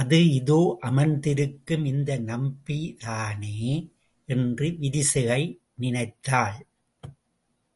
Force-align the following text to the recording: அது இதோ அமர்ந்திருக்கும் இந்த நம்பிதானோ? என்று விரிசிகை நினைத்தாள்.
அது 0.00 0.28
இதோ 0.32 0.78
அமர்ந்திருக்கும் 0.80 1.84
இந்த 1.84 2.18
நம்பிதானோ? 2.20 3.86
என்று 4.28 4.76
விரிசிகை 4.78 5.60
நினைத்தாள். 5.74 6.66